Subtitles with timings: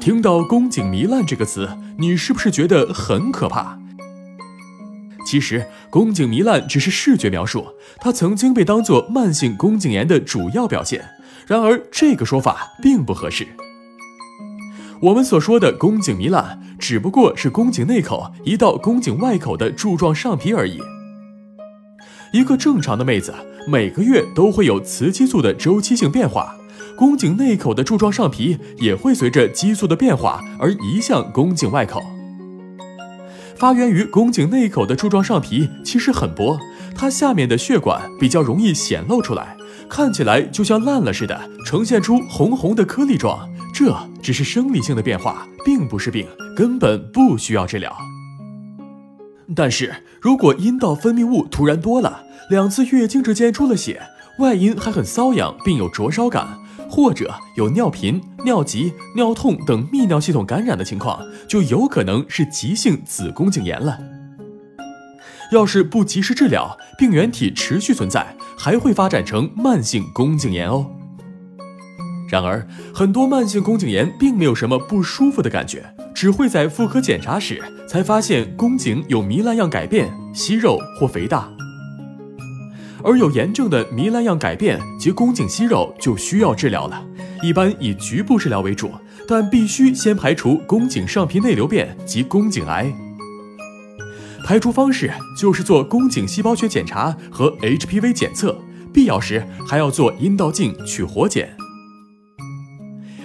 [0.00, 3.78] 听到“宫颈糜烂”这个词，你是不是觉得很可怕？
[5.26, 7.66] 其实，宫颈糜烂只是视觉描述，
[7.98, 11.04] 它曾经被当作慢性宫颈炎的主要表现。
[11.46, 13.48] 然而，这个说法并不合适。
[15.00, 20.78] 我们所说的宫颈糜烂，只不过是宫颈内口移到宫颈外口的柱状上皮而已。
[22.32, 23.34] 一个正常的妹子
[23.66, 26.56] 每个月都会有雌激素的周期性变化，
[26.96, 32.02] 宫颈内口的柱状上皮也会随着激素的变化而移向宫颈外口。
[33.56, 36.58] 发源于宫颈内口的柱状上皮其实很薄，
[36.94, 39.56] 它下面的血管比较容易显露出来，
[39.88, 43.48] 看起来就像烂了似的，呈现出红红的颗粒状。
[43.74, 46.26] 这只是生理性的变化，并不是病，
[46.56, 47.96] 根本不需要治疗。
[49.56, 54.02] 但是如果阴道分泌物突然多了，两次月经之间出了血，
[54.38, 56.58] 外阴还很瘙痒，并有灼烧感，
[56.98, 63.96] 或者有尿频、尿急、尿痛等泌尿系统感染的情况，就有可能是急性子宫颈炎了。
[65.52, 70.90] 要是不及时治疗，病原体持续存在，还会发展成慢性宫颈炎哦。
[72.28, 81.48] 然而，很多慢性宫颈炎并没有什么不舒服的感觉，只会在妇科检查时才发现宫颈有糜烂样改变、息肉或肥大。
[83.02, 87.04] 而有炎症的糜烂样改变及宫颈息肉就需要治疗了，
[87.42, 88.90] 一般以局部治疗为主，
[89.26, 92.92] 但必须先排除宫颈上皮内瘤变及宫颈癌。
[94.44, 98.58] 排除方式就是做宫颈细胞学检查和 HPV 检测，
[98.92, 101.54] 必要时还要做阴道镜取活检。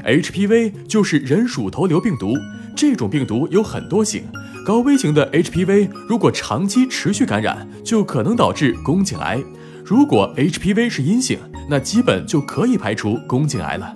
[0.06, 2.34] HPV 就是人乳头瘤病毒，
[2.76, 4.24] 这种病毒有很多型，
[4.66, 9.42] 高危型的 HPV 如果长期持续感染，就可能导致宫颈癌。
[9.86, 11.40] 如果 HPV 是阴性，
[11.70, 13.96] 那基本就可以排除宫颈癌了。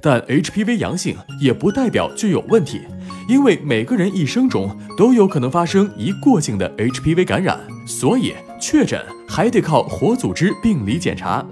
[0.00, 2.82] 但 HPV 阳性也不代表就有问题，
[3.28, 11.44] 因为每个人一生中都有可能发生一过性的 HPV 感染，所以确诊还得靠活组织病理检查。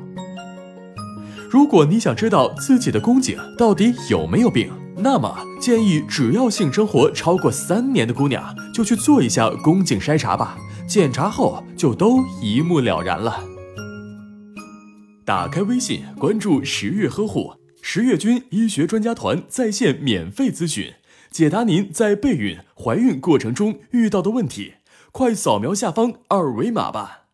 [1.51, 13.43] 如果你想知道自己的宫颈到底有没有病，那么建议只要性生活超过三年的姑娘就去做一下宫颈筛查吧，检查后就都一目了然了。
[15.25, 20.93] 打开微信，关注十月呵护十月军医学专家团在线免费咨询，
[21.31, 24.75] 解答您在备孕、怀孕过程中遇到的问题，
[25.11, 27.26] 快扫描下方二维码吧。